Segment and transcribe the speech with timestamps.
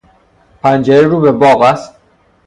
[0.61, 1.95] پنجره رو به باغ است.